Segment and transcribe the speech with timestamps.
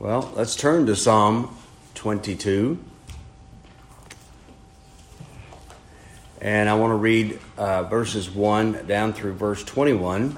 [0.00, 1.56] Well, let's turn to Psalm
[1.96, 2.78] 22.
[6.40, 10.36] And I want to read uh, verses 1 down through verse 21.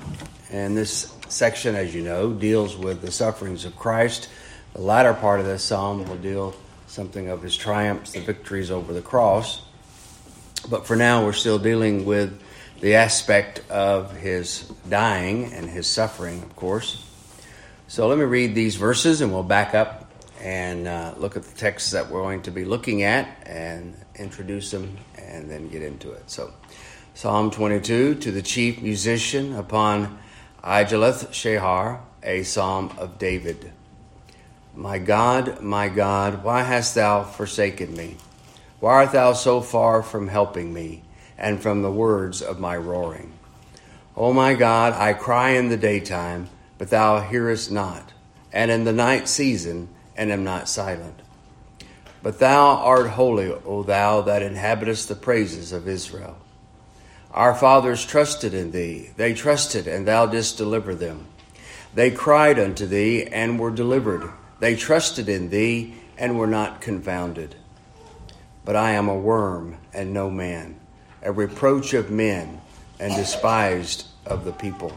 [0.51, 4.31] And this section, as you know, deals with the sufferings of Christ.
[4.73, 6.55] The latter part of this psalm will deal
[6.87, 9.61] something of his triumphs, the victories over the cross.
[10.71, 12.41] But for now, we're still dealing with
[12.81, 17.10] the aspect of his dying and his suffering, of course.
[17.91, 20.09] So let me read these verses and we'll back up
[20.41, 24.71] and uh, look at the texts that we're going to be looking at and introduce
[24.71, 26.31] them and then get into it.
[26.31, 26.53] So,
[27.15, 30.21] Psalm 22 to the chief musician upon
[30.63, 33.73] Aijeleth Shahar, a psalm of David.
[34.77, 38.19] My God, my God, why hast thou forsaken me?
[38.79, 41.03] Why art thou so far from helping me
[41.37, 43.33] and from the words of my roaring?
[44.17, 46.49] O my God, I cry in the daytime,
[46.81, 48.15] but thou hearest not,
[48.55, 49.87] and in the night season,
[50.17, 51.21] and am not silent.
[52.23, 56.39] But thou art holy, O thou that inhabitest the praises of Israel.
[57.33, 59.11] Our fathers trusted in thee.
[59.19, 61.27] They trusted, and thou didst deliver them.
[61.95, 64.31] They cried unto thee, and were delivered.
[64.59, 67.57] They trusted in thee, and were not confounded.
[68.65, 70.81] But I am a worm, and no man,
[71.23, 72.63] a reproach of men,
[72.99, 74.97] and despised of the people.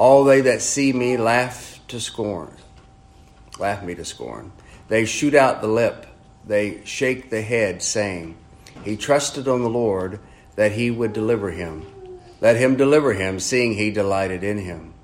[0.00, 2.56] All they that see me laugh to scorn,
[3.58, 4.50] laugh me to scorn.
[4.88, 6.06] They shoot out the lip,
[6.46, 8.34] they shake the head, saying,
[8.82, 10.18] He trusted on the Lord
[10.56, 11.84] that he would deliver him.
[12.40, 14.94] Let him deliver him, seeing he delighted in him.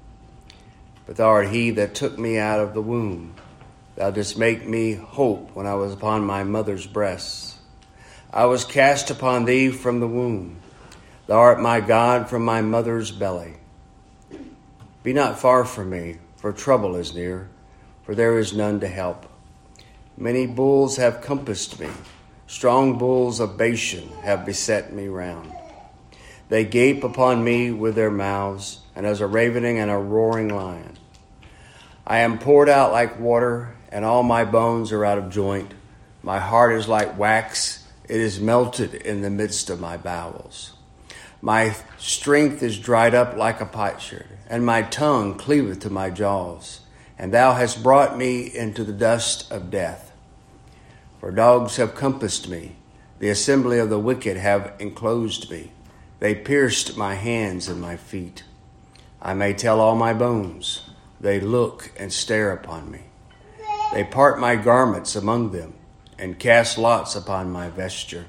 [1.04, 3.34] But thou art he that took me out of the womb.
[3.96, 7.58] Thou didst make me hope when I was upon my mother's breasts.
[8.32, 10.56] I was cast upon thee from the womb.
[11.26, 13.55] Thou art my God from my mother's belly.
[15.06, 17.48] Be not far from me, for trouble is near,
[18.02, 19.26] for there is none to help.
[20.16, 21.90] Many bulls have compassed me,
[22.48, 25.52] strong bulls of Bashan have beset me round.
[26.48, 30.98] They gape upon me with their mouths, and as a ravening and a roaring lion.
[32.04, 35.72] I am poured out like water, and all my bones are out of joint.
[36.24, 40.75] My heart is like wax, it is melted in the midst of my bowels.
[41.40, 46.80] My strength is dried up like a potsherd, and my tongue cleaveth to my jaws.
[47.18, 50.12] And thou hast brought me into the dust of death.
[51.20, 52.76] For dogs have compassed me,
[53.18, 55.72] the assembly of the wicked have enclosed me.
[56.20, 58.44] They pierced my hands and my feet.
[59.20, 60.82] I may tell all my bones.
[61.20, 63.00] They look and stare upon me.
[63.92, 65.74] They part my garments among them
[66.18, 68.26] and cast lots upon my vesture.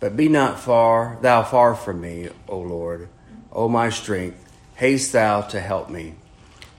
[0.00, 3.08] But be not far, thou far from me, O Lord,
[3.52, 4.46] O my strength.
[4.74, 6.14] Haste thou to help me.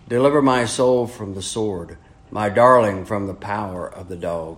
[0.10, 1.98] Deliver my soul from the sword
[2.32, 4.58] my darling, from the power of the dog.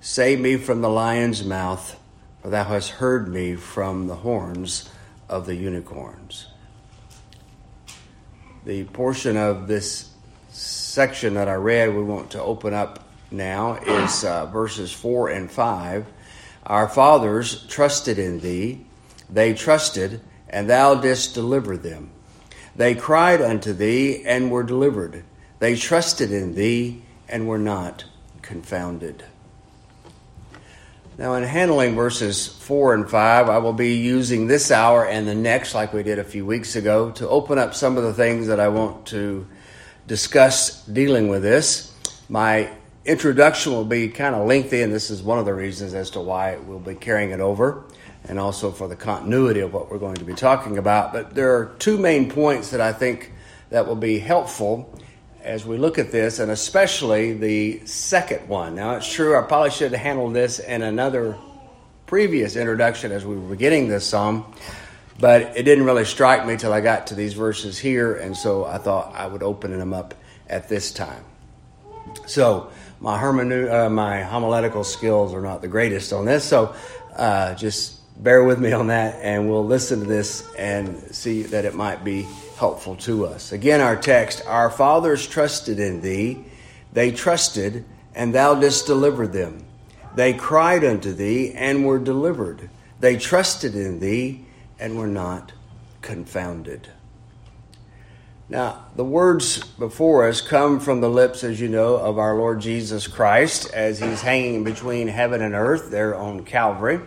[0.00, 1.98] Save me from the lion's mouth,
[2.40, 4.88] for thou hast heard me from the horns
[5.28, 6.46] of the unicorns.
[8.64, 10.10] The portion of this
[10.50, 15.50] section that I read, we want to open up now, is uh, verses 4 and
[15.50, 16.06] 5.
[16.66, 18.86] Our fathers trusted in thee,
[19.28, 22.10] they trusted, and thou didst deliver them.
[22.76, 25.24] They cried unto thee and were delivered.
[25.58, 28.04] They trusted in thee and were not
[28.42, 29.24] confounded.
[31.16, 35.34] Now, in handling verses 4 and 5, I will be using this hour and the
[35.34, 38.48] next, like we did a few weeks ago, to open up some of the things
[38.48, 39.46] that I want to
[40.08, 41.94] discuss dealing with this.
[42.28, 42.70] My
[43.04, 46.20] introduction will be kind of lengthy, and this is one of the reasons as to
[46.20, 47.84] why we'll be carrying it over,
[48.24, 51.12] and also for the continuity of what we're going to be talking about.
[51.12, 53.32] But there are two main points that I think
[53.70, 54.98] that will be helpful
[55.42, 58.74] as we look at this, and especially the second one.
[58.74, 61.36] Now, it's true, I probably should have handled this in another
[62.06, 64.54] previous introduction as we were beginning this psalm,
[65.20, 68.64] but it didn't really strike me till I got to these verses here, and so
[68.64, 70.14] I thought I would open them up
[70.48, 71.24] at this time.
[72.26, 72.70] So,
[73.04, 76.74] my, hermenu- uh, my homiletical skills are not the greatest on this, so
[77.16, 81.66] uh, just bear with me on that, and we'll listen to this and see that
[81.66, 83.52] it might be helpful to us.
[83.52, 86.46] Again, our text Our fathers trusted in thee,
[86.94, 87.84] they trusted,
[88.14, 89.66] and thou didst deliver them.
[90.14, 92.70] They cried unto thee and were delivered.
[93.00, 94.46] They trusted in thee
[94.78, 95.52] and were not
[96.00, 96.88] confounded.
[98.48, 102.60] Now, the words before us come from the lips, as you know, of our Lord
[102.60, 107.00] Jesus Christ as he's hanging between heaven and earth there on Calvary.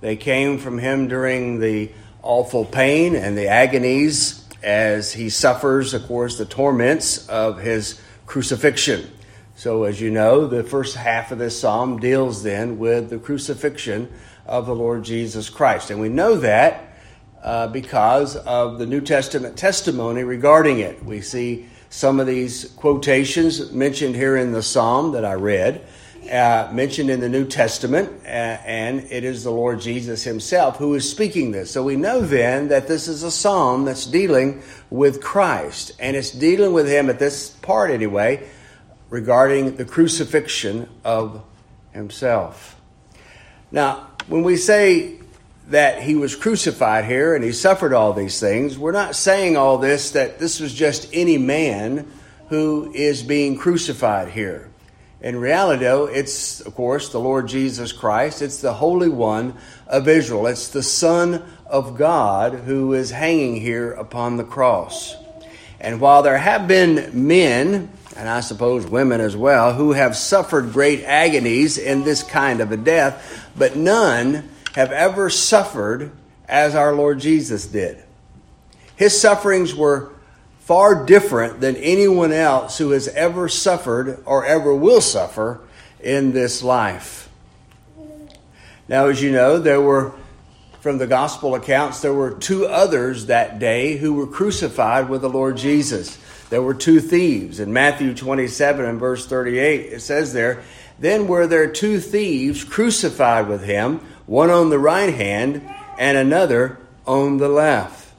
[0.00, 1.92] They came from him during the
[2.24, 9.12] awful pain and the agonies as he suffers, of course, the torments of his crucifixion.
[9.54, 14.12] So, as you know, the first half of this psalm deals then with the crucifixion
[14.44, 15.90] of the Lord Jesus Christ.
[15.92, 16.87] And we know that
[17.42, 21.04] uh, because of the New Testament testimony regarding it.
[21.04, 25.84] We see some of these quotations mentioned here in the psalm that I read.
[26.30, 30.92] Uh, mentioned in the New Testament, uh, and it is the Lord Jesus Himself who
[30.94, 31.70] is speaking this.
[31.70, 36.30] So we know then that this is a psalm that's dealing with Christ, and it's
[36.30, 38.46] dealing with Him at this part anyway,
[39.08, 41.42] regarding the crucifixion of
[41.92, 42.80] himself.
[43.70, 45.16] Now, when we say
[45.68, 49.78] that he was crucified here and he suffered all these things, we're not saying all
[49.78, 52.10] this that this was just any man
[52.48, 54.70] who is being crucified here.
[55.20, 58.40] In reality, though, it's, of course, the Lord Jesus Christ.
[58.40, 59.54] It's the Holy One
[59.86, 60.46] of Israel.
[60.46, 65.16] It's the Son of God who is hanging here upon the cross.
[65.80, 70.72] And while there have been men and I suppose women as well, who have suffered
[70.72, 76.12] great agonies in this kind of a death, but none have ever suffered
[76.48, 78.02] as our Lord Jesus did.
[78.96, 80.12] His sufferings were
[80.60, 85.60] far different than anyone else who has ever suffered or ever will suffer
[86.00, 87.28] in this life.
[88.88, 90.12] Now, as you know, there were,
[90.80, 95.28] from the gospel accounts, there were two others that day who were crucified with the
[95.28, 96.18] Lord Jesus
[96.50, 97.60] there were two thieves.
[97.60, 100.62] In Matthew 27 and verse 38, it says there,
[100.98, 106.78] Then were there two thieves crucified with him, one on the right hand and another
[107.04, 108.12] on the left.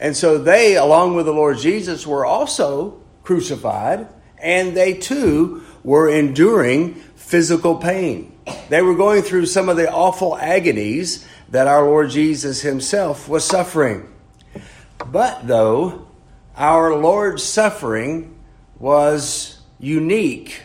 [0.00, 4.08] And so they, along with the Lord Jesus, were also crucified,
[4.38, 8.36] and they too were enduring physical pain.
[8.70, 13.44] They were going through some of the awful agonies that our Lord Jesus himself was
[13.44, 14.12] suffering.
[15.06, 16.08] But though
[16.56, 18.36] our Lord's suffering
[18.78, 20.62] was unique.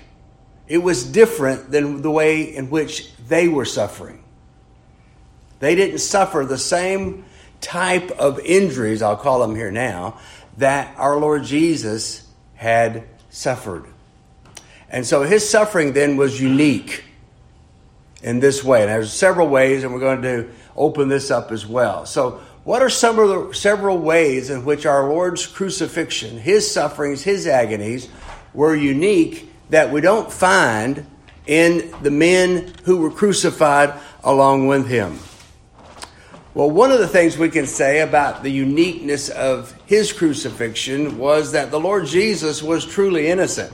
[0.68, 4.25] It was different than the way in which they were suffering.
[5.60, 7.26] They didn't suffer the same
[7.62, 10.20] type of injuries, I'll call them here now,
[10.58, 13.86] that our Lord Jesus had suffered.
[14.90, 17.04] And so his suffering then was unique
[18.22, 18.82] in this way.
[18.82, 22.06] And there's several ways, and we're going to open this up as well.
[22.06, 27.24] So what are some of the several ways in which our Lord's crucifixion, his sufferings,
[27.24, 28.10] his agonies
[28.54, 31.06] were unique that we don't find
[31.46, 33.94] in the men who were crucified
[34.24, 35.20] along with him?
[36.56, 41.52] Well, one of the things we can say about the uniqueness of his crucifixion was
[41.52, 43.74] that the Lord Jesus was truly innocent.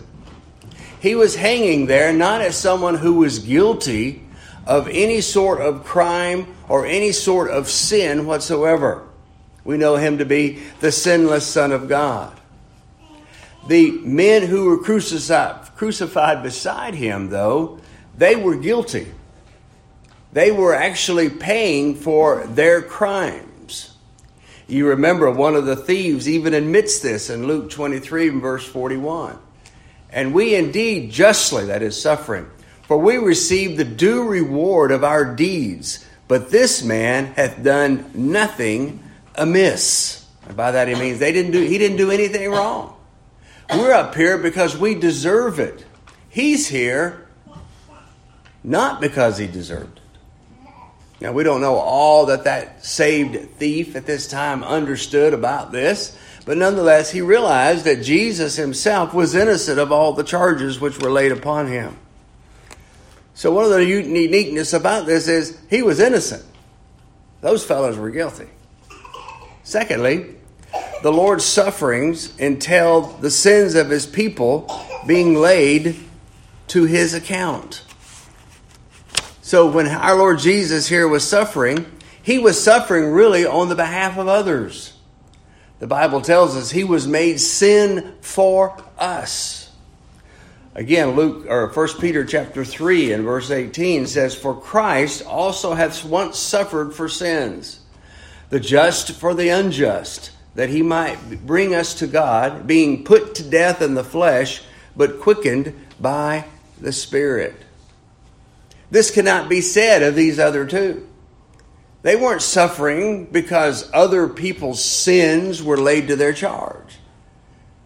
[1.00, 4.24] He was hanging there not as someone who was guilty
[4.66, 9.08] of any sort of crime or any sort of sin whatsoever.
[9.64, 12.36] We know him to be the sinless Son of God.
[13.68, 17.80] The men who were crucified, crucified beside him, though,
[18.18, 19.12] they were guilty.
[20.34, 23.96] They were actually paying for their crimes.
[24.68, 29.38] You remember one of the thieves even admits this in Luke 23, verse 41.
[30.10, 32.50] And we indeed justly, that is suffering,
[32.84, 36.06] for we receive the due reward of our deeds.
[36.28, 39.04] But this man hath done nothing
[39.36, 40.26] amiss.
[40.48, 42.96] And by that he means they didn't do, he didn't do anything wrong.
[43.70, 45.86] We're up here because we deserve it.
[46.30, 47.28] He's here
[48.64, 50.01] not because he deserved it.
[51.22, 56.18] Now, we don't know all that that saved thief at this time understood about this,
[56.46, 61.12] but nonetheless, he realized that Jesus himself was innocent of all the charges which were
[61.12, 61.96] laid upon him.
[63.36, 66.44] So one of the uniqueness about this is he was innocent.
[67.42, 68.50] Those fellows were guilty.
[69.64, 70.36] Secondly,
[71.04, 74.68] the Lord's sufferings entail the sins of his people
[75.06, 75.96] being laid
[76.70, 77.84] to his account.
[79.52, 81.86] So when our Lord Jesus here was suffering,
[82.24, 84.94] he was suffering really on the behalf of others.
[85.80, 89.70] The Bible tells us he was made sin for us.
[90.74, 96.06] Again, Luke or 1 Peter chapter 3 and verse 18 says, For Christ also hath
[96.06, 97.82] once suffered for sins,
[98.52, 103.44] the just for the unjust, that he might bring us to God, being put to
[103.44, 104.64] death in the flesh,
[104.96, 106.46] but quickened by
[106.80, 107.62] the Spirit.
[108.92, 111.08] This cannot be said of these other two.
[112.04, 116.98] They weren't suffering because other people's sins were laid to their charge.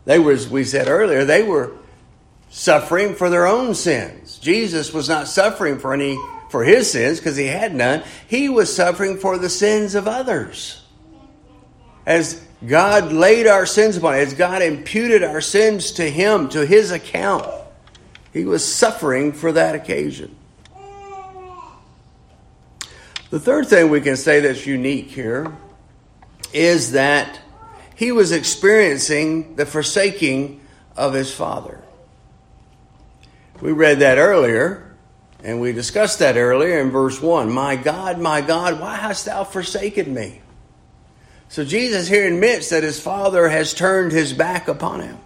[0.06, 1.74] They were, as we said earlier, they were
[2.50, 4.38] suffering for their own sins.
[4.40, 6.18] Jesus was not suffering for any
[6.50, 8.04] for his sins because he had none.
[8.28, 10.82] He was suffering for the sins of others.
[12.06, 16.92] as God laid our sins upon as God imputed our sins to him, to his
[16.92, 17.46] account,
[18.32, 20.36] he was suffering for that occasion.
[23.36, 25.52] The third thing we can say that's unique here
[26.54, 27.38] is that
[27.94, 30.62] he was experiencing the forsaking
[30.96, 31.82] of his father.
[33.60, 34.96] We read that earlier,
[35.44, 37.52] and we discussed that earlier in verse 1.
[37.52, 40.40] My God, my God, why hast thou forsaken me?
[41.50, 45.18] So Jesus here admits that his father has turned his back upon him.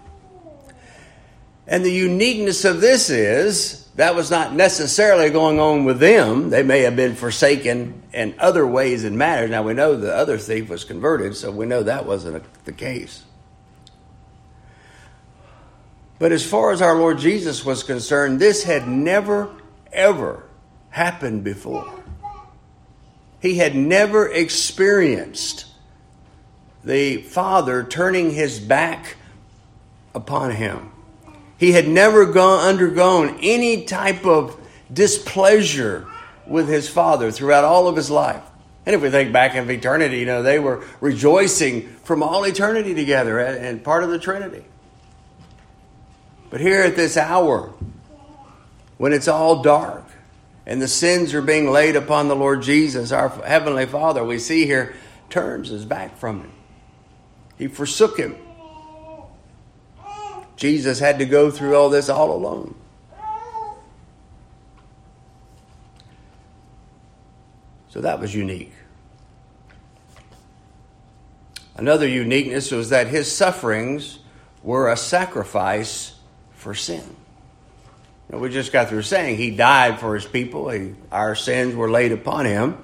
[1.67, 6.49] And the uniqueness of this is that was not necessarily going on with them.
[6.49, 9.49] They may have been forsaken in other ways and matters.
[9.49, 13.23] Now we know the other thief was converted, so we know that wasn't the case.
[16.17, 19.49] But as far as our Lord Jesus was concerned, this had never,
[19.91, 20.43] ever
[20.89, 21.91] happened before.
[23.41, 25.65] He had never experienced
[26.83, 29.15] the Father turning his back
[30.13, 30.91] upon him.
[31.59, 34.57] He had never gone, undergone any type of
[34.91, 36.07] displeasure
[36.47, 38.41] with his Father throughout all of his life.
[38.85, 42.95] And if we think back in eternity, you know, they were rejoicing from all eternity
[42.95, 44.63] together and part of the Trinity.
[46.49, 47.73] But here at this hour,
[48.97, 50.05] when it's all dark
[50.65, 54.65] and the sins are being laid upon the Lord Jesus, our Heavenly Father, we see
[54.65, 54.95] here,
[55.29, 56.51] turns his back from him.
[57.57, 58.37] He forsook him.
[60.59, 62.75] Jesus had to go through all this all alone.
[67.87, 68.73] So that was unique.
[71.77, 74.19] Another uniqueness was that his sufferings
[74.61, 76.13] were a sacrifice
[76.55, 77.05] for sin.
[78.27, 81.73] You know, we just got through saying he died for his people, he, our sins
[81.73, 82.83] were laid upon him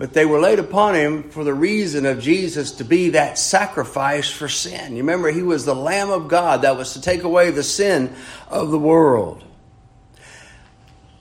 [0.00, 4.30] but they were laid upon him for the reason of Jesus to be that sacrifice
[4.30, 4.92] for sin.
[4.92, 8.14] You remember, he was the Lamb of God that was to take away the sin
[8.48, 9.44] of the world.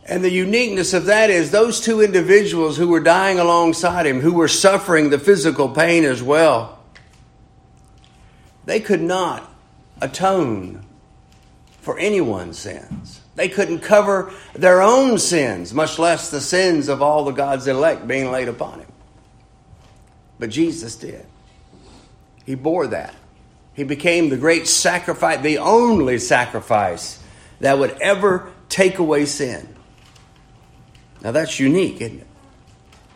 [0.06, 4.32] And the uniqueness of that is those two individuals who were dying alongside him, who
[4.32, 6.80] were suffering the physical pain as well,
[8.64, 9.54] they could not
[10.00, 10.86] atone
[11.82, 13.20] for anyone's sins.
[13.40, 18.06] They couldn't cover their own sins, much less the sins of all the God's elect
[18.06, 18.92] being laid upon him.
[20.38, 21.26] But Jesus did.
[22.46, 23.16] He bore that.
[23.76, 27.24] He became the great sacrifice, the only sacrifice
[27.62, 29.74] that would ever take away sin.
[31.22, 32.28] Now that's unique, isn't it?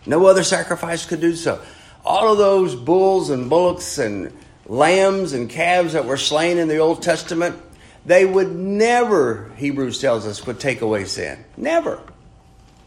[0.06, 1.62] No other sacrifice could do so.
[2.06, 4.32] All of those bulls and bullocks and
[4.68, 7.62] lambs and calves that were slain in the Old Testament,
[8.06, 11.44] they would never, Hebrews tells us, would take away sin.
[11.56, 12.02] Never.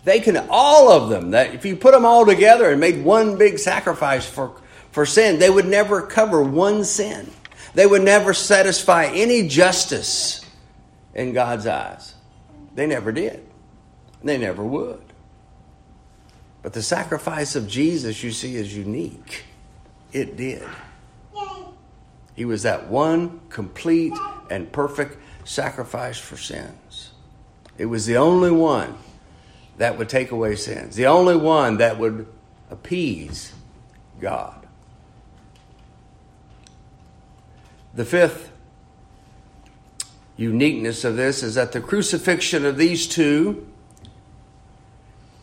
[0.05, 3.39] They can, all of them, that if you put them all together and made one
[3.39, 4.61] big sacrifice for,
[4.93, 7.31] for sin, they would never cover one sin.
[7.75, 10.45] They would never satisfy any justice
[11.15, 12.15] in God's eyes.
[12.75, 13.45] They never did.
[14.23, 15.03] They never would.
[16.63, 19.45] But the sacrifice of Jesus, you see, is unique.
[20.13, 20.65] It did.
[22.35, 24.13] He was that one complete
[24.51, 27.13] and perfect sacrifice for sins.
[27.79, 28.97] It was the only one
[29.79, 32.27] that would take away sins, the only one that would
[32.71, 33.53] appease
[34.21, 34.67] God.
[37.95, 38.51] The fifth
[40.37, 43.67] uniqueness of this is that the crucifixion of these two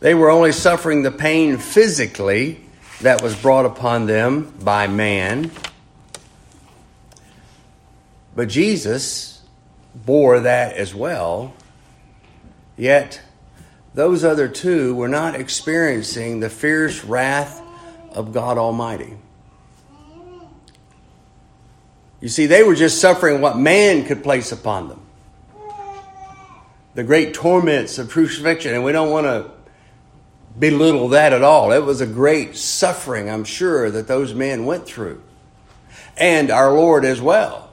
[0.00, 2.60] they were only suffering the pain physically
[3.00, 5.50] that was brought upon them by man
[8.34, 9.42] but Jesus
[9.94, 11.54] bore that as well.
[12.76, 13.20] Yet,
[13.94, 17.62] those other two were not experiencing the fierce wrath
[18.10, 19.16] of God Almighty.
[22.20, 25.00] You see, they were just suffering what man could place upon them
[26.94, 29.50] the great torments of crucifixion, and we don't want to
[30.58, 31.72] belittle that at all.
[31.72, 35.20] It was a great suffering, I'm sure, that those men went through,
[36.16, 37.63] and our Lord as well.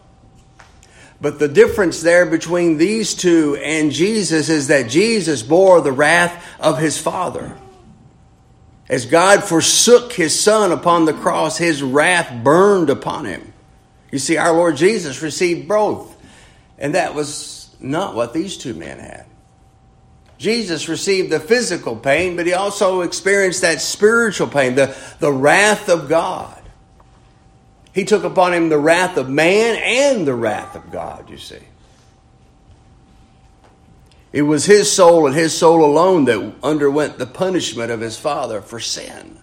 [1.21, 6.43] But the difference there between these two and Jesus is that Jesus bore the wrath
[6.59, 7.55] of his Father.
[8.89, 13.53] As God forsook his Son upon the cross, his wrath burned upon him.
[14.11, 16.17] You see, our Lord Jesus received both.
[16.79, 19.25] And that was not what these two men had.
[20.39, 25.87] Jesus received the physical pain, but he also experienced that spiritual pain, the, the wrath
[25.87, 26.60] of God.
[27.93, 31.59] He took upon him the wrath of man and the wrath of God, you see.
[34.31, 38.61] It was his soul and his soul alone that underwent the punishment of his father
[38.61, 39.37] for sin.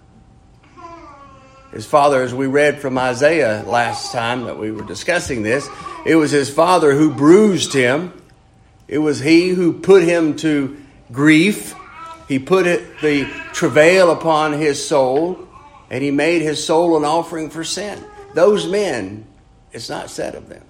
[1.72, 5.68] His father, as we read from Isaiah last time that we were discussing this,
[6.06, 8.14] it was his father who bruised him.
[8.86, 10.78] It was he who put him to
[11.12, 11.74] grief.
[12.26, 15.46] He put it, the travail upon his soul,
[15.90, 18.02] and he made his soul an offering for sin.
[18.38, 19.26] Those men,
[19.72, 20.62] it's not said of them,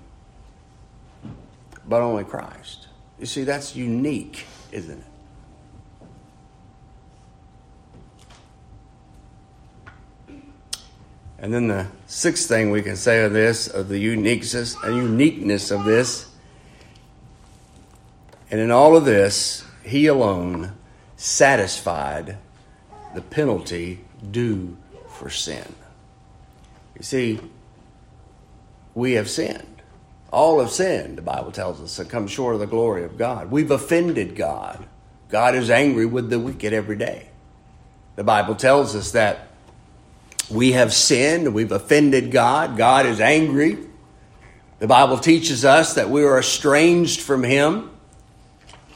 [1.86, 2.88] but only Christ.
[3.20, 5.04] You see, that's unique, isn't
[10.26, 10.34] it?
[11.38, 15.70] And then the sixth thing we can say of this, of the uniqueness, and uniqueness
[15.70, 16.26] of this,
[18.50, 20.72] and in all of this, he alone
[21.18, 22.38] satisfied
[23.14, 24.74] the penalty due
[25.10, 25.74] for sin.
[26.96, 27.40] You see,
[28.98, 29.82] we have sinned.
[30.30, 33.50] All have sinned, the Bible tells us, and come short of the glory of God.
[33.50, 34.84] We've offended God.
[35.30, 37.28] God is angry with the wicked every day.
[38.16, 39.48] The Bible tells us that
[40.50, 43.78] we have sinned, we've offended God, God is angry.
[44.80, 47.90] The Bible teaches us that we are estranged from Him.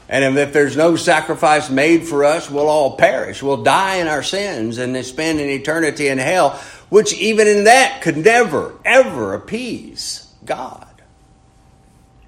[0.09, 3.41] And if there's no sacrifice made for us, we'll all perish.
[3.41, 6.61] We'll die in our sins and spend an eternity in hell,
[6.93, 11.01] which even in that could never, ever appease God.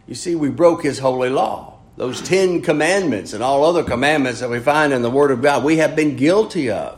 [0.07, 1.77] You see, we broke His holy law.
[1.98, 5.63] Those Ten Commandments and all other commandments that we find in the Word of God,
[5.63, 6.98] we have been guilty of.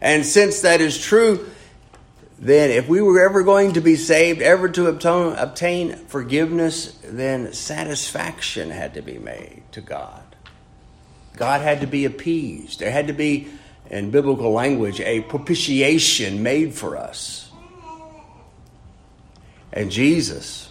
[0.00, 1.50] And since that is true,
[2.38, 7.52] then if we were ever going to be saved, ever to obtain, obtain forgiveness, then
[7.52, 10.34] satisfaction had to be made to God.
[11.36, 12.80] God had to be appeased.
[12.80, 13.48] There had to be,
[13.92, 17.50] in biblical language, a propitiation made for us.
[19.70, 20.70] And Jesus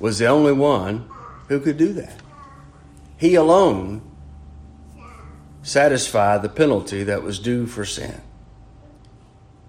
[0.00, 1.08] was the only one
[1.48, 2.16] who could do that.
[3.18, 4.00] He alone
[5.62, 8.20] satisfied the penalty that was due for sin.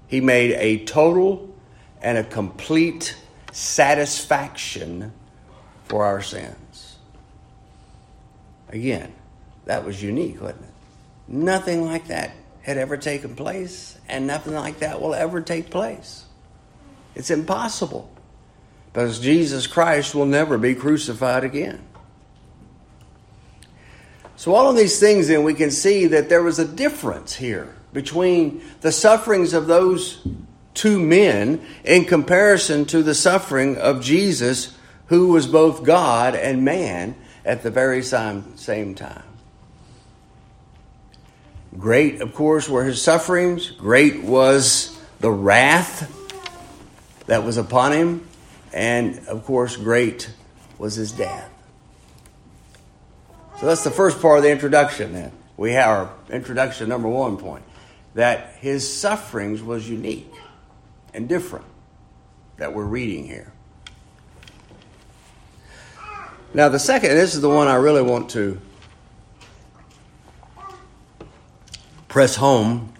[0.07, 1.53] He made a total
[2.01, 3.17] and a complete
[3.51, 5.11] satisfaction
[5.83, 6.97] for our sins.
[8.69, 9.13] Again,
[9.65, 10.69] that was unique, wasn't it?
[11.27, 12.31] Nothing like that
[12.65, 16.25] had ever taken place, and nothing like that will ever take place.
[17.13, 18.09] It's impossible
[18.91, 21.79] because Jesus Christ will never be crucified again.
[24.35, 27.75] So, all of these things, then, we can see that there was a difference here
[27.93, 30.27] between the sufferings of those
[30.73, 34.75] two men in comparison to the suffering of Jesus,
[35.05, 39.23] who was both God and man at the very same, time.
[41.77, 43.71] Great, of course, were his sufferings.
[43.71, 46.11] Great was the wrath
[47.27, 48.27] that was upon him.
[48.73, 50.31] And, of course, great
[50.77, 51.51] was his death.
[53.59, 55.31] So that's the first part of the introduction then.
[55.57, 57.63] We have our introduction number one point
[58.13, 60.33] that his sufferings was unique
[61.13, 61.65] and different
[62.57, 63.51] that we're reading here.
[66.53, 68.59] Now, the second, this is the one I really want to
[72.15, 72.93] press home,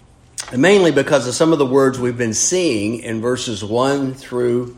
[0.54, 4.76] mainly because of some of the words we've been seeing in verses 1 through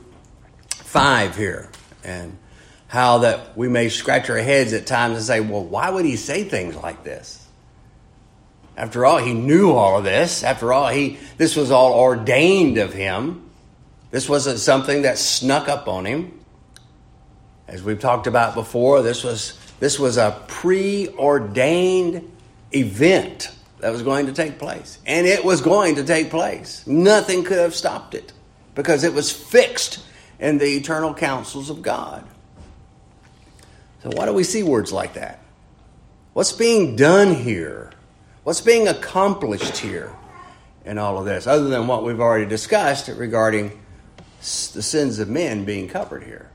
[0.77, 1.69] 5 here,
[2.05, 2.39] and
[2.87, 6.15] how that we may scratch our heads at times and say, well, why would he
[6.15, 7.45] say things like this?
[8.77, 10.45] After all, he knew all of this.
[10.45, 13.51] After all, he this was all ordained of him.
[14.13, 16.39] This wasn't something that snuck up on him.
[17.67, 22.31] As we've talked about before, this was this was a preordained
[22.73, 24.99] event that was going to take place.
[25.07, 26.87] And it was going to take place.
[26.87, 28.33] Nothing could have stopped it
[28.75, 30.05] because it was fixed
[30.39, 32.25] in the eternal counsels of God.
[34.03, 35.41] So, why do we see words like that?
[36.33, 37.91] What's being done here?
[38.45, 40.15] What's being accomplished here
[40.85, 43.79] in all of this, other than what we've already discussed regarding
[44.41, 46.51] the sins of men being covered here?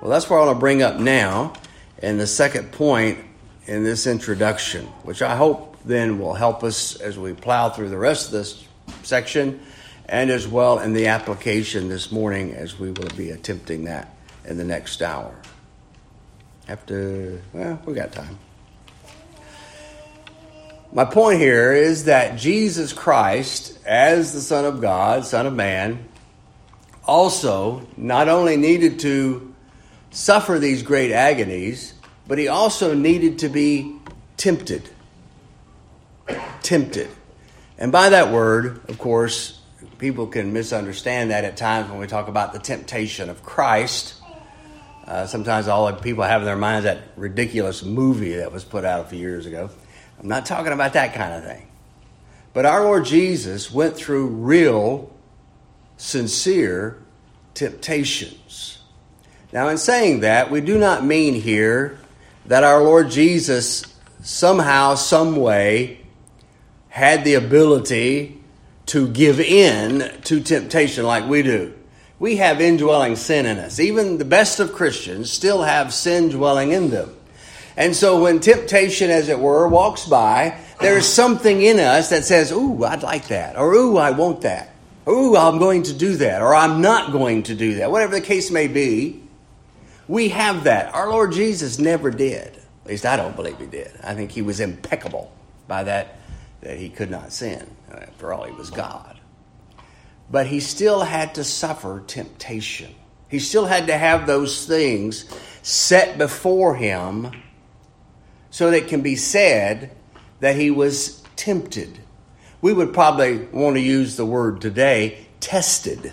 [0.00, 1.54] Well, that's what I want to bring up now
[2.00, 3.18] And the second point
[3.66, 7.98] in this introduction, which I hope then will help us as we plow through the
[7.98, 8.66] rest of this
[9.02, 9.60] section
[10.08, 14.56] and as well in the application this morning as we will be attempting that in
[14.56, 15.34] the next hour.
[16.68, 18.38] After, well, we got time.
[20.92, 26.08] My point here is that Jesus Christ, as the Son of God, Son of Man,
[27.04, 29.54] also not only needed to
[30.10, 31.92] suffer these great agonies,
[32.28, 33.96] but he also needed to be
[34.36, 34.88] tempted.
[36.62, 37.08] Tempted.
[37.78, 39.60] And by that word, of course,
[39.98, 44.14] people can misunderstand that at times when we talk about the temptation of Christ.
[45.06, 49.04] Uh, sometimes all people have in their minds that ridiculous movie that was put out
[49.04, 49.70] a few years ago.
[50.18, 51.68] I'm not talking about that kind of thing.
[52.52, 55.14] But our Lord Jesus went through real
[55.96, 56.98] sincere
[57.54, 58.78] temptations.
[59.52, 61.98] Now, in saying that, we do not mean here
[62.48, 63.84] that our Lord Jesus
[64.22, 66.00] somehow, some way,
[66.88, 68.40] had the ability
[68.86, 71.74] to give in to temptation like we do.
[72.18, 73.78] We have indwelling sin in us.
[73.78, 77.14] Even the best of Christians still have sin dwelling in them.
[77.76, 82.50] And so when temptation, as it were, walks by, there's something in us that says,
[82.52, 84.70] Ooh, I'd like that, or Ooh, I want that,
[85.08, 87.90] Ooh, I'm going to do that, or I'm not going to do that.
[87.90, 89.22] Whatever the case may be,
[90.08, 90.94] we have that.
[90.94, 92.56] Our Lord Jesus never did.
[92.56, 93.90] At least I don't believe he did.
[94.02, 95.32] I think he was impeccable
[95.66, 96.18] by that,
[96.60, 97.68] that he could not sin.
[97.90, 99.18] After all, he was God.
[100.30, 102.94] But he still had to suffer temptation.
[103.28, 105.24] He still had to have those things
[105.62, 107.32] set before him
[108.50, 109.90] so that it can be said
[110.40, 111.98] that he was tempted.
[112.60, 116.12] We would probably want to use the word today, tested.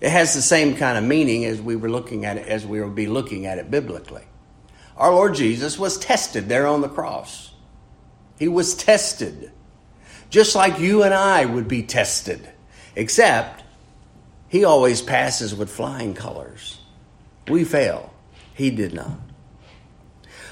[0.00, 2.80] It has the same kind of meaning as we were looking at it, as we
[2.80, 4.24] will be looking at it biblically.
[4.96, 7.52] Our Lord Jesus was tested there on the cross.
[8.38, 9.52] He was tested.
[10.30, 12.48] Just like you and I would be tested,
[12.94, 13.62] except
[14.48, 16.80] he always passes with flying colors.
[17.48, 18.12] We fail.
[18.54, 19.18] He did not.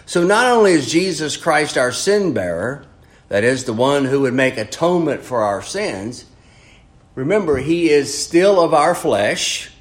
[0.06, 2.87] So not only is Jesus Christ our sin bearer,
[3.28, 6.26] that is, the one who would make atonement for our sins,
[7.16, 9.72] remember, he is still of our flesh.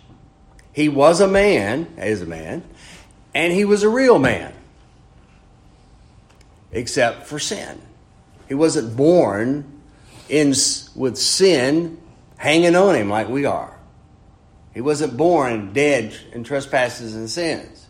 [0.74, 2.64] He was a man, is a man,
[3.36, 4.54] and he was a real man,
[6.72, 7.80] except for sin.
[8.48, 9.82] He wasn't born
[10.28, 10.50] in,
[10.96, 12.02] with sin
[12.38, 13.78] hanging on him like we are.
[14.74, 17.88] He wasn't born dead in trespasses and sins.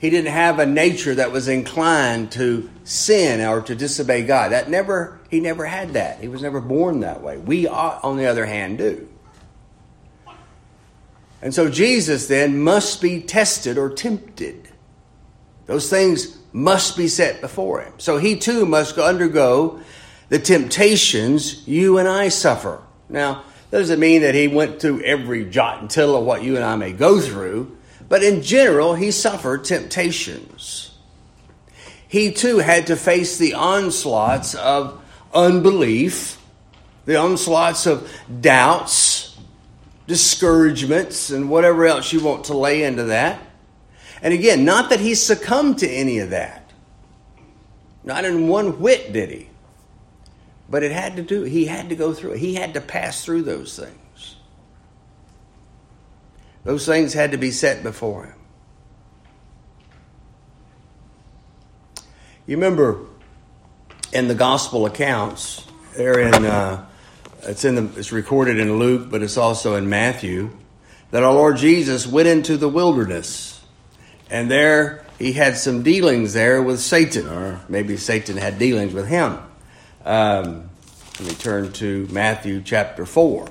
[0.00, 4.50] He didn't have a nature that was inclined to sin or to disobey God.
[4.50, 6.20] That never he never had that.
[6.20, 7.38] He was never born that way.
[7.38, 9.08] We on the other hand do.
[11.40, 14.68] And so Jesus then must be tested or tempted.
[15.66, 17.94] Those things must be set before him.
[17.98, 19.80] So he too must undergo
[20.28, 22.82] the temptations you and I suffer.
[23.08, 26.56] Now, that doesn't mean that he went through every jot and tittle of what you
[26.56, 27.76] and I may go through,
[28.08, 30.90] but in general, he suffered temptations.
[32.08, 35.00] He too had to face the onslaughts of
[35.34, 36.40] unbelief,
[37.04, 39.38] the onslaughts of doubts,
[40.06, 43.40] discouragements, and whatever else you want to lay into that.
[44.22, 46.70] And again, not that he succumbed to any of that.
[48.04, 49.48] Not in one whit did he.
[50.68, 52.38] But it had to do, he had to go through it.
[52.38, 54.36] He had to pass through those things.
[56.64, 58.34] Those things had to be set before him.
[62.46, 63.06] You remember
[64.12, 66.86] in the gospel accounts, there in uh,
[67.42, 70.50] it's in the it's recorded in Luke, but it's also in Matthew,
[71.10, 73.60] that our Lord Jesus went into the wilderness,
[74.30, 79.06] and there he had some dealings there with Satan, or maybe Satan had dealings with
[79.06, 79.38] him.
[80.04, 80.70] Um,
[81.18, 83.48] let me turn to Matthew chapter four.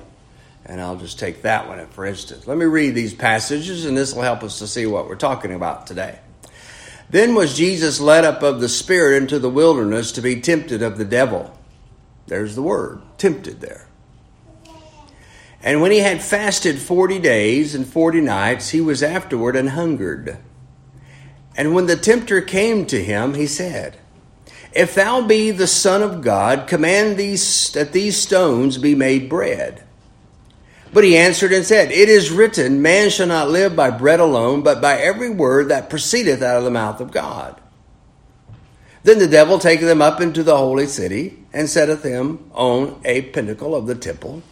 [0.66, 2.46] And I'll just take that one for instance.
[2.46, 5.52] Let me read these passages, and this will help us to see what we're talking
[5.52, 6.20] about today.
[7.10, 10.96] Then was Jesus led up of the Spirit into the wilderness to be tempted of
[10.96, 11.58] the devil.
[12.28, 13.88] There's the word, tempted there.
[15.62, 20.38] And when he had fasted forty days and forty nights, he was afterward and hungered.
[21.56, 23.98] And when the tempter came to him, he said,
[24.72, 29.82] If thou be the Son of God, command these, that these stones be made bread.
[30.92, 34.62] But he answered and said, It is written, Man shall not live by bread alone,
[34.62, 37.60] but by every word that proceedeth out of the mouth of God.
[39.02, 43.22] Then the devil taketh him up into the holy city, and setteth him on a
[43.22, 44.42] pinnacle of the temple.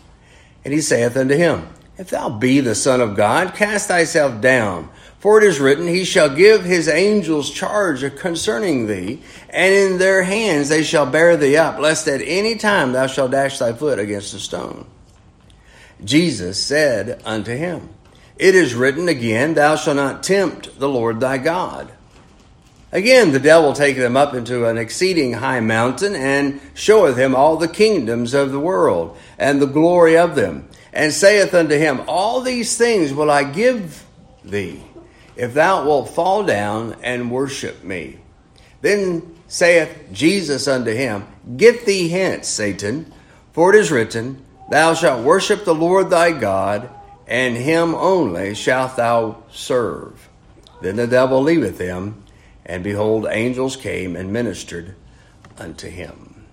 [0.64, 4.90] And he saith unto him, If thou be the Son of God, cast thyself down.
[5.18, 9.20] For it is written, He shall give his angels charge concerning thee,
[9.51, 13.33] and in their hands they shall bear thee up, lest at any time thou shalt
[13.33, 14.87] dash thy foot against a stone.
[16.04, 17.88] Jesus said unto him,
[18.37, 21.92] It is written again, Thou shalt not tempt the Lord thy God.
[22.90, 27.56] Again, the devil taketh him up into an exceeding high mountain, and showeth him all
[27.56, 32.40] the kingdoms of the world, and the glory of them, and saith unto him, All
[32.40, 34.04] these things will I give
[34.42, 34.82] thee,
[35.37, 38.18] if thou wilt fall down and worship me.
[38.80, 43.12] Then saith Jesus unto him, Get thee hence, Satan,
[43.52, 46.90] for it is written, Thou shalt worship the Lord thy God,
[47.26, 50.28] and him only shalt thou serve.
[50.83, 52.22] Then the devil leaveth him,
[52.64, 54.94] and behold, angels came and ministered
[55.59, 56.46] unto him.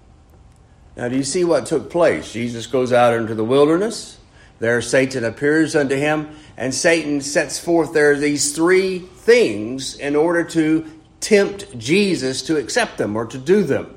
[0.96, 2.32] Now, do you see what took place?
[2.32, 4.18] Jesus goes out into the wilderness.
[4.60, 10.46] there Satan appears unto him, and Satan sets forth there these three things in order
[10.46, 13.94] to tempt Jesus to accept them or to do them.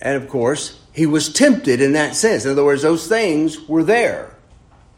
[0.00, 2.46] And of course, he was tempted in that sense.
[2.46, 4.34] In other words, those things were there,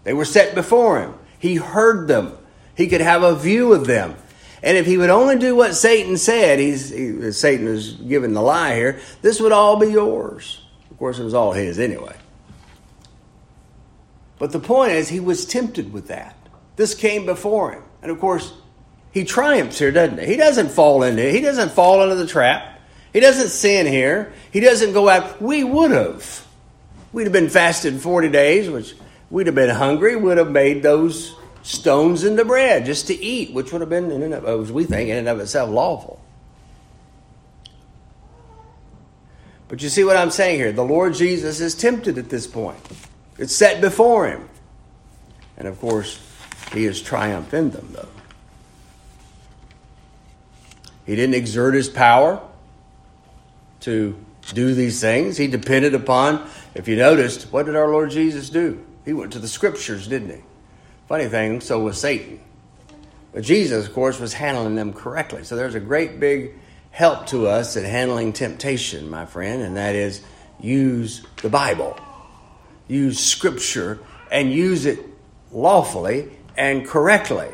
[0.05, 1.15] they were set before him.
[1.41, 2.39] He heard them,
[2.77, 4.15] he could have a view of them.
[4.63, 8.43] And if he would only do what Satan said, he's, he, Satan is giving the
[8.43, 10.65] lie here, this would all be yours.
[10.91, 12.17] Of course, it was all his anyway.
[14.39, 16.37] But the point is, he was tempted with that.
[16.75, 17.83] This came before him.
[18.03, 18.53] And of course,
[19.13, 20.27] he triumphs here, doesn't he?
[20.27, 21.35] He doesn't fall into it.
[21.35, 22.78] He doesn't fall into the trap.
[23.12, 24.33] He doesn't sin here.
[24.53, 25.40] He doesn't go out.
[25.40, 26.47] We would have.
[27.12, 28.94] We'd have been fasted 40 days, which
[29.31, 33.73] we'd have been hungry, would have made those stones into bread just to eat, which
[33.73, 36.21] would have been, in and of, as we think, in and of itself lawful.
[39.68, 40.73] But you see what I'm saying here?
[40.73, 42.79] The Lord Jesus is tempted at this point.
[43.37, 44.49] It's set before him.
[45.57, 46.21] And of course,
[46.73, 48.09] he has triumphed in them, though.
[51.05, 52.40] He didn't exert his power
[53.81, 54.19] to
[54.55, 55.37] do these things.
[55.37, 58.85] He depended upon, if you noticed, what did our Lord Jesus do?
[59.05, 60.43] He went to the scriptures, didn't he?
[61.07, 62.41] Funny thing, so was Satan.
[63.33, 65.45] But Jesus, of course, was handling them correctly.
[65.45, 66.53] So there's a great big
[66.91, 70.23] help to us in handling temptation, my friend, and that is
[70.61, 71.99] use the Bible,
[72.88, 74.99] use Scripture, and use it
[75.53, 77.49] lawfully and correctly,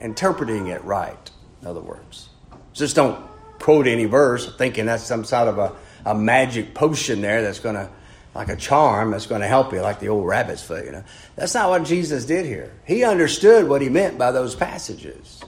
[0.00, 1.30] interpreting it right,
[1.62, 2.28] in other words.
[2.72, 3.29] Just don't
[3.60, 7.76] quote any verse thinking that's some sort of a, a magic potion there that's going
[7.76, 7.88] to
[8.34, 10.84] like a charm that's going to help you, like the old rabbit's foot.
[10.84, 11.04] You know,
[11.36, 12.72] that's not what Jesus did here.
[12.84, 15.40] He understood what he meant by those passages,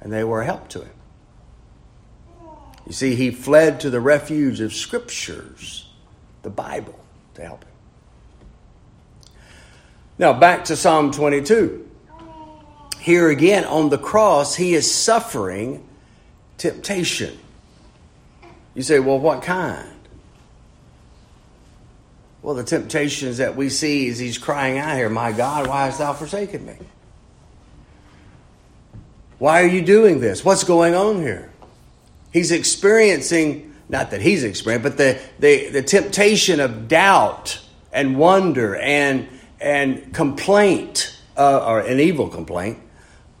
[0.00, 0.90] and they were a help to him.
[2.86, 5.88] You see, he fled to the refuge of scriptures,
[6.42, 6.98] the Bible,
[7.34, 7.72] to help him.
[10.18, 11.90] Now, back to Psalm 22.
[13.00, 15.85] Here again, on the cross, he is suffering
[16.58, 17.38] temptation.
[18.74, 19.88] You say, well, what kind?
[22.42, 25.98] Well, the temptations that we see is he's crying out here, My God, why hast
[25.98, 26.76] thou forsaken me?
[29.38, 30.44] Why are you doing this?
[30.44, 31.50] What's going on here?
[32.32, 37.60] He's experiencing, not that he's experiencing, but the, the, the temptation of doubt
[37.92, 39.28] and wonder and,
[39.60, 42.78] and complaint, uh, or an evil complaint,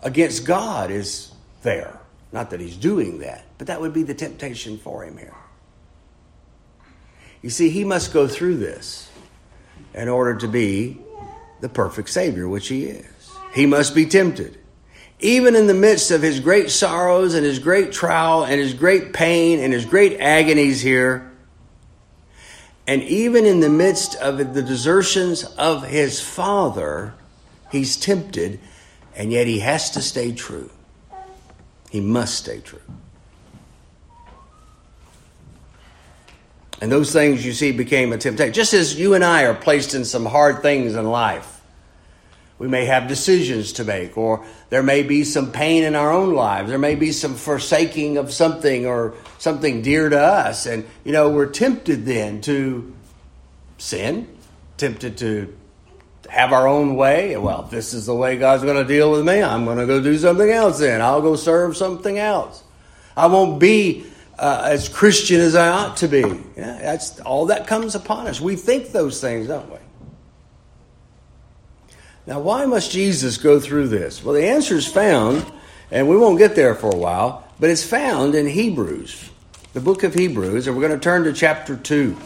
[0.02, 1.30] against God is
[1.62, 1.95] there.
[2.32, 5.34] Not that he's doing that, but that would be the temptation for him here.
[7.42, 9.10] You see, he must go through this
[9.94, 10.98] in order to be
[11.60, 13.30] the perfect Savior, which he is.
[13.54, 14.58] He must be tempted.
[15.20, 19.12] Even in the midst of his great sorrows and his great trial and his great
[19.12, 21.32] pain and his great agonies here,
[22.86, 27.14] and even in the midst of the desertions of his father,
[27.72, 28.60] he's tempted,
[29.16, 30.70] and yet he has to stay true.
[31.90, 32.80] He must stay true.
[36.80, 38.52] And those things you see became a temptation.
[38.52, 41.60] Just as you and I are placed in some hard things in life,
[42.58, 46.34] we may have decisions to make, or there may be some pain in our own
[46.34, 46.70] lives.
[46.70, 50.66] There may be some forsaking of something or something dear to us.
[50.66, 52.94] And, you know, we're tempted then to
[53.78, 54.28] sin,
[54.78, 55.54] tempted to
[56.28, 57.36] have our own way.
[57.36, 59.86] Well, if this is the way God's going to deal with me, I'm going to
[59.86, 61.00] go do something else then.
[61.00, 62.62] I'll go serve something else.
[63.16, 64.06] I won't be
[64.38, 66.20] uh, as Christian as I ought to be.
[66.56, 68.40] Yeah, that's all that comes upon us.
[68.40, 69.78] We think those things, don't we?
[72.26, 74.22] Now, why must Jesus go through this?
[74.22, 75.46] Well, the answer is found,
[75.90, 79.30] and we won't get there for a while, but it's found in Hebrews,
[79.72, 82.16] the book of Hebrews, and we're going to turn to chapter 2.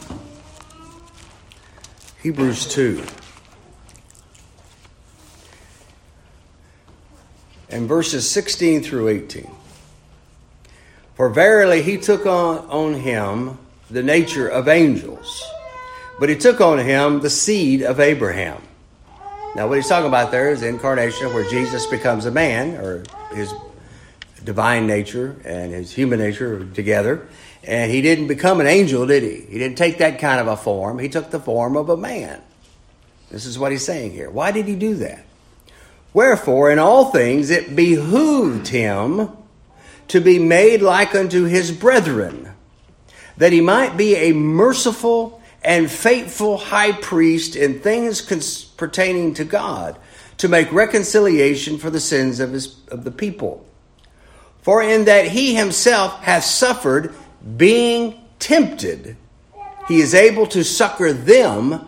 [2.22, 3.04] Hebrews 2.
[7.70, 9.50] And verses 16 through 18.
[11.14, 13.58] For verily he took on, on him
[13.90, 15.42] the nature of angels,
[16.18, 18.62] but he took on him the seed of Abraham.
[19.54, 23.02] Now, what he's talking about there is the incarnation, where Jesus becomes a man, or
[23.34, 23.52] his
[24.44, 27.26] divine nature and his human nature together.
[27.64, 29.40] And he didn't become an angel, did he?
[29.50, 30.98] He didn't take that kind of a form.
[30.98, 32.40] He took the form of a man.
[33.30, 34.30] This is what he's saying here.
[34.30, 35.24] Why did he do that?
[36.12, 39.30] Wherefore, in all things, it behooved him
[40.08, 42.52] to be made like unto his brethren,
[43.36, 49.44] that he might be a merciful and faithful high priest in things cons- pertaining to
[49.44, 49.98] God,
[50.38, 53.64] to make reconciliation for the sins of, his, of the people.
[54.62, 57.14] For in that he himself hath suffered,
[57.56, 59.16] being tempted,
[59.86, 61.86] he is able to succor them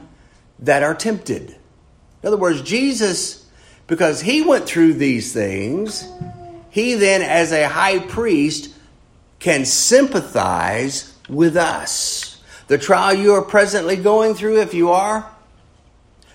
[0.58, 1.50] that are tempted.
[1.50, 3.41] In other words, Jesus,
[3.86, 6.08] because he went through these things,
[6.70, 8.74] he then, as a high priest,
[9.38, 12.40] can sympathize with us.
[12.68, 15.28] The trial you are presently going through, if you are,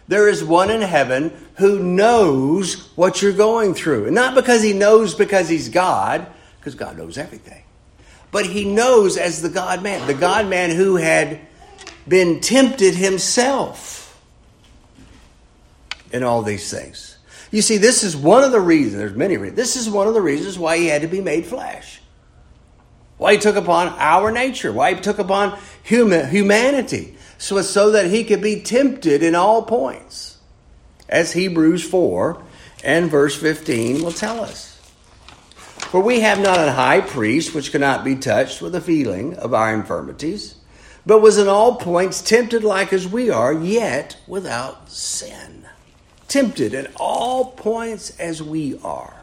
[0.08, 4.06] there is one in heaven who knows what you're going through.
[4.06, 6.28] And not because he knows because he's God,
[6.60, 7.64] because God knows everything.
[8.32, 11.40] But he knows as the God man, the God man who had
[12.08, 14.22] been tempted himself
[16.12, 17.17] in all these things.
[17.52, 20.14] You see, this is one of the reasons, there's many reasons, this is one of
[20.14, 22.02] the reasons why he had to be made flesh.
[23.18, 28.08] Why he took upon our nature, why he took upon human, humanity so so that
[28.08, 30.38] he could be tempted in all points,
[31.08, 32.44] as Hebrews 4
[32.84, 34.80] and verse 15 will tell us.
[35.90, 39.54] For we have not a high priest which cannot be touched with the feeling of
[39.54, 40.56] our infirmities,
[41.06, 45.57] but was in all points tempted like as we are, yet without sin.
[46.28, 49.14] Tempted at all points as we are.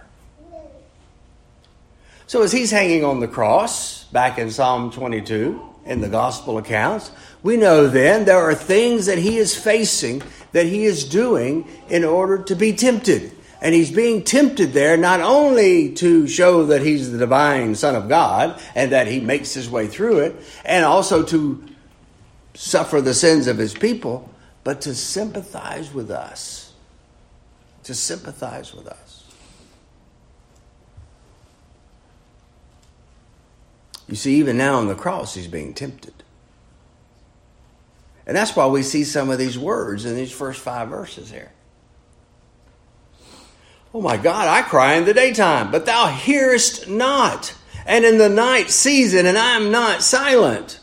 [2.27, 7.13] So as he's hanging on the cross, back in Psalm 22, in the gospel accounts,
[7.43, 12.05] we know then there are things that he is facing, that he is doing in
[12.05, 13.33] order to be tempted.
[13.61, 18.09] And he's being tempted there not only to show that he's the divine Son of
[18.09, 21.63] God and that he makes his way through it, and also to
[22.55, 24.31] suffer the sins of his people,
[24.65, 26.64] but to sympathize with us.
[27.85, 29.25] To sympathize with us.
[34.09, 36.15] You see, even now on the cross, he's being tempted.
[38.27, 41.53] And that's why we see some of these words in these first five verses here.
[43.93, 47.55] Oh my God, I cry in the daytime, but thou hearest not,
[47.87, 50.81] and in the night season, and I am not silent.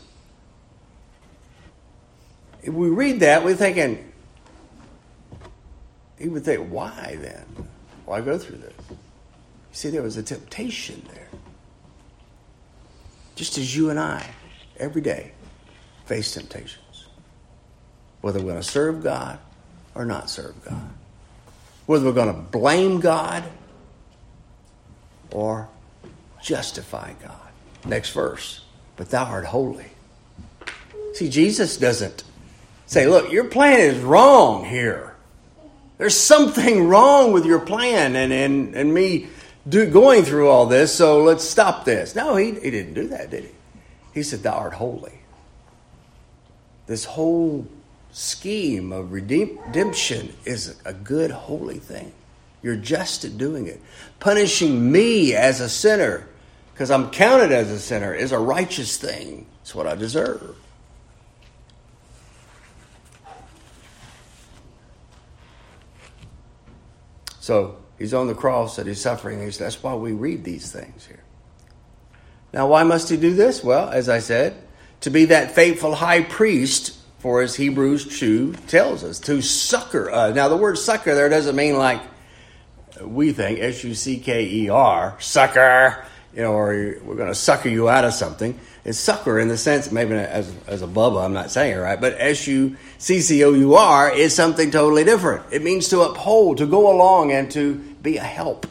[2.62, 4.11] If we read that, we're thinking,
[6.22, 7.44] he would think, why then?
[8.04, 8.74] Why go through this?
[8.88, 8.96] You
[9.72, 11.28] see, there was a temptation there.
[13.34, 14.24] Just as you and I,
[14.78, 15.32] every day,
[16.06, 17.06] face temptations.
[18.22, 19.38] whether we're going to serve God
[19.94, 20.90] or not serve God,
[21.86, 23.44] whether we're going to blame God
[25.30, 25.68] or
[26.40, 27.36] justify God.
[27.84, 28.64] Next verse.
[28.96, 29.90] But thou art holy.
[31.14, 32.24] See, Jesus doesn't
[32.86, 35.11] say, look, your plan is wrong here.
[35.98, 39.28] There's something wrong with your plan and, and, and me
[39.68, 42.14] do, going through all this, so let's stop this.
[42.14, 43.50] No, he, he didn't do that, did he?
[44.14, 45.20] He said, Thou art holy.
[46.86, 47.66] This whole
[48.10, 52.12] scheme of redemption is a good, holy thing.
[52.62, 53.80] You're just at doing it.
[54.20, 56.28] Punishing me as a sinner,
[56.72, 59.46] because I'm counted as a sinner, is a righteous thing.
[59.62, 60.56] It's what I deserve.
[67.42, 69.44] So he's on the cross and he's suffering.
[69.44, 71.24] That's why we read these things here.
[72.52, 73.64] Now, why must he do this?
[73.64, 74.54] Well, as I said,
[75.00, 80.36] to be that faithful high priest for as Hebrews 2 tells us, to succor us.
[80.36, 82.00] Now, the word succor there doesn't mean like
[83.00, 87.34] we think, S U C K E R, succor, you know, or we're going to
[87.34, 88.58] sucker you out of something.
[88.84, 92.00] It's sucker, in the sense, maybe as, as a bubba, I'm not saying it right,
[92.00, 95.44] but S U C C O U R is something totally different.
[95.52, 98.66] It means to uphold, to go along, and to be a help,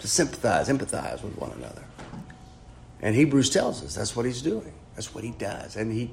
[0.00, 1.84] to sympathize, empathize with one another.
[3.00, 4.72] And Hebrews tells us that's what he's doing.
[4.94, 5.76] That's what he does.
[5.76, 6.10] And he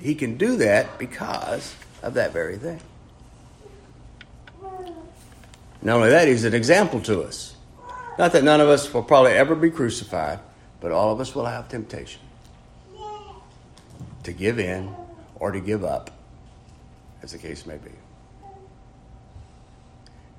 [0.00, 2.80] he can do that because of that very thing.
[5.82, 7.55] Not only that, he's an example to us.
[8.18, 10.40] Not that none of us will probably ever be crucified,
[10.80, 12.20] but all of us will have temptation
[14.22, 14.94] to give in
[15.36, 16.10] or to give up,
[17.22, 17.90] as the case may be.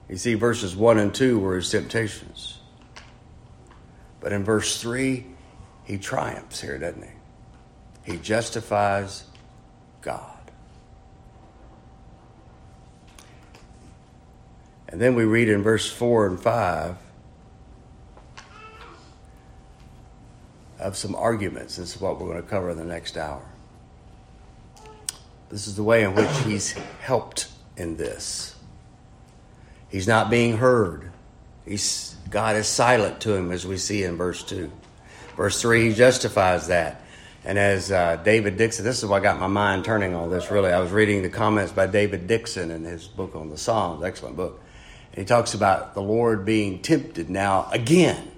[0.10, 2.60] You see, verses 1 and 2 were his temptations.
[4.20, 5.26] But in verse 3,
[5.84, 8.12] he triumphs here, doesn't he?
[8.12, 9.26] He justifies
[10.02, 10.24] God.
[14.90, 16.96] And then we read in verse 4 and 5
[20.88, 21.76] of some arguments.
[21.76, 23.42] This is what we're going to cover in the next hour.
[25.50, 26.72] This is the way in which he's
[27.02, 28.56] helped in this.
[29.90, 31.12] He's not being heard.
[31.66, 34.72] He's, God is silent to him, as we see in verse 2.
[35.36, 37.02] Verse 3, he justifies that.
[37.44, 40.72] And as uh, David Dickson, this is what got my mind turning on this really.
[40.72, 44.38] I was reading the comments by David Dickson in his book on the Psalms, excellent
[44.38, 44.62] book.
[45.12, 48.32] And he talks about the Lord being tempted now again.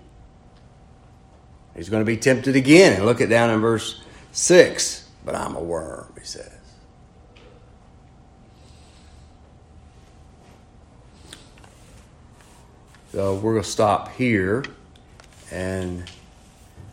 [1.80, 2.92] He's going to be tempted again.
[2.92, 4.02] And look it down in verse
[4.34, 5.10] 6.
[5.24, 6.52] But I'm a worm, he says.
[13.14, 14.66] So we're going to stop here
[15.52, 16.04] and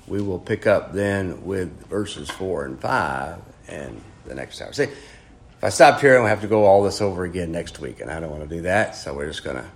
[0.07, 4.73] we will pick up then with verses 4 and 5 and the next hour.
[4.73, 7.51] See, if I stop here, I'm going to have to go all this over again
[7.51, 9.67] next week, and I don't want to do that, so we're just going to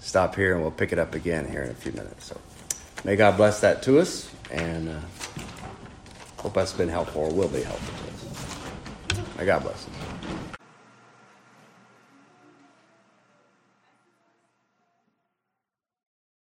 [0.00, 2.26] stop here and we'll pick it up again here in a few minutes.
[2.26, 2.40] So
[3.04, 5.00] may God bless that to us and uh,
[6.38, 9.36] hope that's been helpful or will be helpful to us.
[9.38, 10.45] May God bless us.